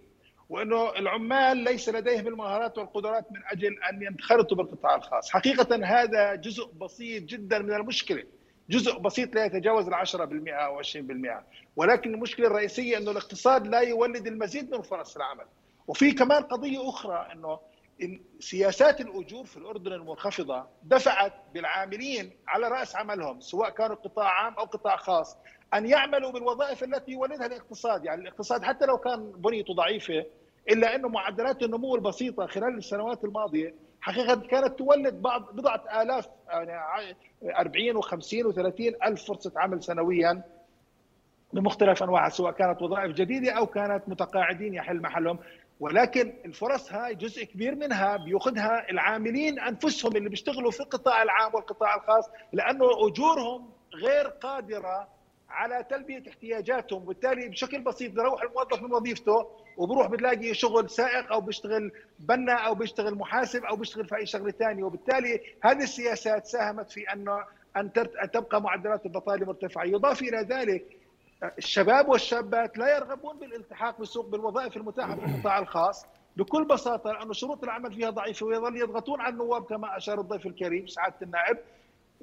وأنه 0.50 0.90
العمال 0.90 1.58
ليس 1.58 1.90
لديهم 1.90 2.28
المهارات 2.28 2.78
والقدرات 2.78 3.32
من 3.32 3.42
أجل 3.52 3.84
أن 3.84 4.02
ينخرطوا 4.02 4.58
بالقطاع 4.58 4.96
الخاص. 4.96 5.30
حقيقة 5.30 5.86
هذا 5.86 6.36
جزء 6.36 6.72
بسيط 6.82 7.24
جدا 7.24 7.60
من 7.60 7.74
المشكلة 7.74 8.24
جزء 8.70 8.98
بسيط 8.98 9.36
لا 9.36 9.46
يتجاوز 9.46 9.88
ال 9.88 9.94
10% 9.94 10.54
أو 10.54 10.82
20% 10.84 11.44
ولكن 11.76 12.14
المشكلة 12.14 12.48
الرئيسية 12.48 12.98
أنه 12.98 13.12
الاقتصاد 13.12 13.68
لا 13.68 13.80
يولد 13.80 14.28
المزيد 14.28 14.76
من 14.76 14.82
فرص 14.82 15.16
العمل. 15.16 15.46
وفي 15.88 16.12
كمان 16.12 16.44
قضية 16.44 16.90
أخرى 16.90 17.28
أنه 17.34 17.54
إن 17.54 17.60
سياسات 18.40 19.02
الأجور 19.02 19.46
في 19.46 19.58
الأردن 19.58 19.94
المنخفضة 19.94 20.66
دفعت 20.84 21.34
بالعاملين 21.54 22.32
على 22.48 22.68
رأس 22.68 22.96
عملهم 22.96 23.40
سواء 23.40 23.70
كانوا 23.70 23.96
قطاع 23.96 24.28
عام 24.28 24.54
أو 24.54 24.64
قطاع 24.64 24.96
خاص 24.96 25.38
أن 25.74 25.86
يعملوا 25.86 26.32
بالوظائف 26.32 26.84
التي 26.84 27.12
يولدها 27.12 27.46
الاقتصاد. 27.46 28.06
يعني 28.06 28.22
الاقتصاد 28.22 28.64
حتى 28.64 28.86
لو 28.86 28.98
كان 28.98 29.32
بنيته 29.32 29.74
ضعيفة 29.74 30.26
إلا 30.70 30.96
أنه 30.96 31.08
معدلات 31.08 31.64
النمو 31.64 31.96
البسيطة 31.96 32.46
خلال 32.46 32.78
السنوات 32.78 33.24
الماضية 33.24 33.76
حقيقة 34.02 34.36
كانت 34.36 34.80
تولد 34.80 35.22
بعض 35.22 35.56
بضعة 35.56 36.02
آلاف 36.02 36.28
يعني 36.50 37.16
40 37.44 38.02
و50 38.02 38.54
و30 38.54 39.06
ألف 39.08 39.24
فرصة 39.28 39.52
عمل 39.56 39.84
سنويا 39.84 40.44
بمختلف 41.54 42.04
أنواعها 42.04 42.30
سواء 42.30 42.52
كانت 42.52 42.82
وظائف 42.82 43.12
جديدة 43.16 43.52
أو 43.52 43.66
كانت 43.68 44.10
متقاعدين 44.10 44.74
يحل 44.74 45.02
محلهم. 45.02 45.40
ولكن 45.80 46.34
الفرص 46.46 46.94
هاي 46.94 47.16
جزء 47.16 47.44
كبير 47.44 47.76
منها 47.76 48.18
بياخذها 48.18 48.90
العاملين 48.90 49.60
أنفسهم 49.60 50.16
اللي 50.16 50.30
بيشتغلوا 50.30 50.72
في 50.72 50.80
القطاع 50.80 51.24
العام 51.24 51.56
والقطاع 51.56 51.96
الخاص 51.96 52.26
لأنه 52.54 52.86
أجورهم 53.08 53.70
غير 53.94 54.28
قادرة 54.28 55.08
على 55.50 55.86
تلبية 55.90 56.24
احتياجاتهم 56.30 57.02
وبالتالي 57.02 57.50
بشكل 57.50 57.82
بسيط 57.82 58.12
بروح 58.14 58.44
الموظف 58.44 58.82
من 58.82 58.94
وظيفته 58.94 59.48
وبروح 59.78 60.08
بتلاقي 60.08 60.54
شغل 60.54 60.90
سائق 60.90 61.34
أو 61.34 61.42
بيشتغل 61.42 61.92
بنا 62.20 62.54
أو 62.54 62.76
بيشتغل 62.76 63.16
محاسب 63.16 63.64
أو 63.64 63.76
بيشتغل 63.76 64.06
في 64.06 64.16
أي 64.16 64.26
شغلة 64.26 64.52
ثانية 64.52 64.84
وبالتالي 64.84 65.42
هذه 65.64 65.84
السياسات 65.84 66.46
ساهمت 66.46 66.92
في 66.92 67.14
أنه 67.14 67.44
أن 67.78 67.94
تبقى 68.34 68.62
معدلات 68.62 69.06
البطالة 69.06 69.46
مرتفعة. 69.46 69.84
يضاف 69.84 70.22
إلى 70.22 70.38
ذلك 70.38 70.99
الشباب 71.44 72.10
والشابات 72.10 72.78
لا 72.78 72.96
يرغبون 72.96 73.40
بالالتحاق 73.40 74.00
بالسوق 74.00 74.26
بالوظائف 74.26 74.78
المتاحة 74.78 75.16
في 75.16 75.26
القطاع 75.26 75.60
الخاص 75.60 76.06
بكل 76.38 76.66
بساطة 76.66 77.12
لأنه 77.12 77.34
شروط 77.34 77.64
العمل 77.64 77.94
فيها 77.94 78.10
ضعيفة 78.10 78.46
ويظل 78.46 78.78
يضغطون 78.78 79.22
على 79.22 79.34
النواب 79.34 79.64
كما 79.64 79.98
أشار 79.98 80.22
الضيف 80.22 80.46
الكريم 80.46 80.88
سعادة 80.88 81.16
النائب 81.22 81.58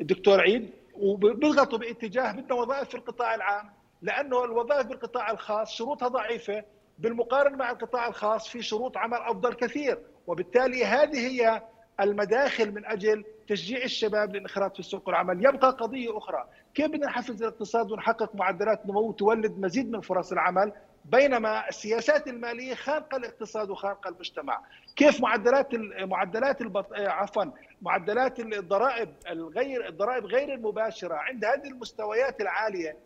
الدكتور 0.01 0.41
عيد 0.41 0.71
وبيضغطوا 0.95 1.79
باتجاه 1.79 2.33
بدنا 2.33 2.55
وظائف 2.55 2.89
في 2.89 2.95
القطاع 2.95 3.35
العام 3.35 3.71
لأنه 4.03 4.45
الوظائف 4.45 4.87
بالقطاع 4.87 5.31
الخاص 5.31 5.71
شروطها 5.71 6.09
ضعيفة 6.09 6.65
بالمقارنة 6.99 7.57
مع 7.57 7.71
القطاع 7.71 8.09
الخاص 8.09 8.49
في 8.49 8.63
شروط 8.63 8.97
عمل 8.97 9.19
أفضل 9.19 9.55
كثير 9.55 9.99
وبالتالي 10.27 10.85
هذه 10.85 11.27
هي 11.27 11.63
المداخل 12.01 12.73
من 12.73 12.87
أجل 12.87 13.25
تشجيع 13.49 13.85
الشباب 13.85 14.31
للانخراط 14.31 14.77
في 14.77 14.83
سوق 14.83 15.09
العمل. 15.09 15.47
يبقى 15.47 15.71
قضية 15.71 16.19
أخرى. 16.19 16.47
كيف 16.75 16.87
بدنا 16.87 17.07
نحفز 17.07 17.43
الاقتصاد 17.43 17.93
ونحقق 17.93 18.35
معدلات 18.35 18.87
نمو 18.87 19.13
تولد 19.13 19.59
مزيد 19.59 19.91
من 19.91 20.01
فرص 20.01 20.33
العمل 20.33 20.73
بينما 21.05 21.69
السياسات 21.69 22.29
المالية 22.29 22.75
خانقه 22.75 23.17
الاقتصاد 23.17 23.71
وخانقه 23.71 24.09
المجتمع؟ 24.09 24.61
كيف 24.97 25.21
معدلات 25.21 25.75
معدلات 26.01 26.61
البط... 26.61 26.93
عفوا 26.93 27.45
معدلات 27.83 28.41
الضرائب 28.41 29.09
الغير 29.31 29.89
الضرائب 29.89 30.27
غير 30.27 30.55
المباشرة 30.55 31.15
عند 31.15 31.45
هذه 31.45 31.67
المستويات 31.67 32.41
العالية 32.41 32.97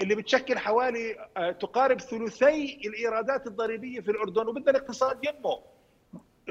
اللي 0.00 0.14
بتشكل 0.14 0.58
حوالي 0.58 1.28
آه، 1.36 1.50
تقارب 1.52 2.00
ثلثي 2.00 2.80
الإيرادات 2.86 3.46
الضريبية 3.46 4.00
في 4.00 4.10
الأردن 4.10 4.46
وبدنا 4.48 4.70
الاقتصاد 4.70 5.18
ينمو. 5.24 5.62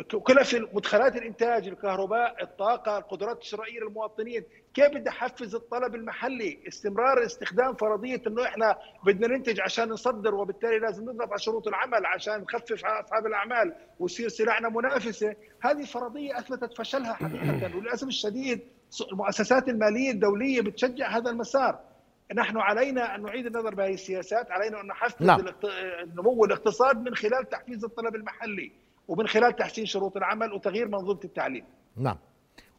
كلها 0.02 0.44
في 0.44 0.68
مدخلات 0.74 1.16
الإنتاج 1.16 1.68
الكهرباء 1.68 2.44
الطاقة 2.44 2.98
القدرات 2.98 3.42
الشرائية 3.42 3.80
للمواطنين. 3.80 4.44
كيف 4.74 4.88
بدي 4.88 5.10
أحفز 5.10 5.56
الطلب 5.56 5.96
المحلي؟ 5.96 6.60
استمرار 6.68 7.26
استخدام 7.26 7.74
فرضية 7.74 8.22
إنه 8.28 8.44
إحنا 8.44 8.78
بدنا 9.06 9.28
ننتج 9.28 9.62
عشان 9.62 9.90
نصدر 9.90 10.36
وبالتالي 10.36 10.80
لازم 10.80 11.04
نضغط 11.04 11.30
على 11.30 11.40
شروط 11.40 11.68
العمل 11.68 12.06
عشان 12.06 12.42
نخفف 12.42 12.86
على 12.86 13.00
أصحاب 13.00 13.26
الأعمال 13.26 13.76
ويصير 14.00 14.30
سلعنا 14.30 14.70
منافسة. 14.70 15.36
هذه 15.62 15.84
فرضية 15.86 16.40
أثبتت 16.40 16.78
فشلها 16.78 17.14
حقيقة 17.14 17.72
وللأسف 17.78 18.08
الشديد 18.08 18.62
المؤسسات 19.12 19.70
المالية 19.70 20.12
الدولية 20.12 20.62
بتشجع 20.62 21.18
هذا 21.18 21.30
المسار. 21.30 21.80
نحن 22.36 22.58
علينا 22.58 23.16
أن 23.16 23.24
نعيد 23.24 23.46
النظر 23.46 23.76
بهذه 23.76 23.94
السياسات 23.94 24.52
علينا 24.52 24.82
أن 24.82 24.88
نحفز 24.88 25.26
نعم. 25.26 25.46
نمو 26.18 26.46
الاقتصاد 26.46 26.98
من 26.98 27.16
خلال 27.16 27.50
تحفيز 27.50 27.84
الطلب 27.84 28.16
المحلي. 28.16 28.83
ومن 29.08 29.28
خلال 29.28 29.56
تحسين 29.56 29.86
شروط 29.86 30.18
العمل 30.18 30.54
وتغيير 30.54 30.88
منظومة 30.88 31.20
التعليم. 31.26 31.66
نعم. 31.96 32.18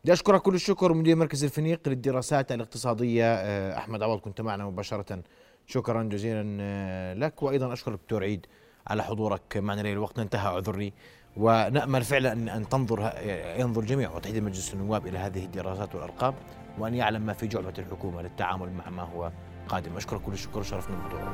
بدي 0.05 0.13
أشكرك 0.13 0.43
كل 0.43 0.55
الشكر 0.55 0.93
مدير 0.93 1.17
مركز 1.17 1.45
الفنيق 1.45 1.89
للدراسات 1.89 2.53
الاقتصادية 2.53 3.25
آه، 3.35 3.79
أحمد 3.79 4.03
عوض 4.03 4.21
كنت 4.21 4.41
معنا 4.41 4.65
مباشرة. 4.65 5.23
شكرا 5.67 6.03
جزيلا 6.03 6.59
آه، 6.61 7.15
لك 7.15 7.43
وأيضا 7.43 7.73
اشكر 7.73 7.95
الدكتور 7.95 8.23
عيد 8.23 8.47
على 8.87 9.05
حضورك 9.05 9.57
معنا 9.57 9.81
ليل 9.81 9.93
الوقت. 9.93 10.19
انتهى 10.19 10.49
عذري 10.49 10.93
ونأمل 11.37 12.05
فعلا 12.05 12.57
ان 12.57 12.69
تنظر 12.69 13.13
ينظر 13.59 13.85
جميع 13.85 14.15
وتحديد 14.15 14.43
مجلس 14.43 14.75
النواب 14.75 15.07
إلى 15.07 15.19
هذه 15.19 15.45
الدراسات 15.45 15.95
والأرقام 15.95 16.35
وأن 16.79 16.95
يعلم 16.95 17.23
ما 17.23 17.33
في 17.33 17.47
جعبة 17.47 17.75
الحكومة 17.79 18.23
للتعامل 18.23 18.73
مع 18.73 18.91
ما 18.91 19.03
هو 19.03 19.33
قادم. 19.69 19.97
أشكرك 19.97 20.21
كل 20.21 20.33
الشكر 20.33 20.59
وشرفنا 20.59 20.97
بحضورك 20.97 21.25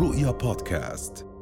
رؤيا 0.00 0.30
بودكاست. 0.30 1.35